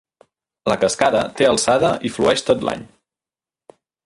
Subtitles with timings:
[0.71, 2.89] La cascada té alçada i flueix tot l'any.